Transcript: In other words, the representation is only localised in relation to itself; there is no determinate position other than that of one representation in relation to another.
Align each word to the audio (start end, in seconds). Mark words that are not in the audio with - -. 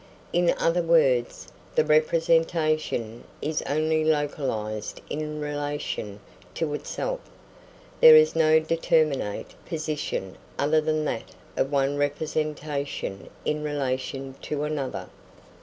In 0.33 0.49
other 0.57 0.81
words, 0.81 1.47
the 1.75 1.85
representation 1.85 3.23
is 3.39 3.61
only 3.69 4.03
localised 4.03 4.99
in 5.11 5.39
relation 5.39 6.19
to 6.55 6.73
itself; 6.73 7.19
there 7.99 8.15
is 8.15 8.35
no 8.35 8.59
determinate 8.59 9.53
position 9.63 10.39
other 10.57 10.81
than 10.81 11.05
that 11.05 11.35
of 11.55 11.71
one 11.71 11.97
representation 11.97 13.29
in 13.45 13.61
relation 13.61 14.33
to 14.41 14.63
another. 14.63 15.07